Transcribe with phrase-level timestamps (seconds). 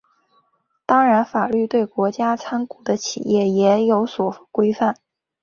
[0.87, 4.95] 当然法律对国家参股的企业也有所规范。